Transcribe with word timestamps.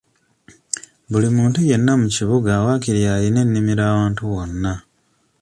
Buli 1.09 1.27
muntu 1.37 1.59
yenna 1.69 1.93
mu 2.01 2.07
kibuga 2.15 2.51
waakiri 2.65 3.01
alina 3.13 3.39
ennimiro 3.45 3.81
awantu 3.91 4.21
wonna. 4.33 4.73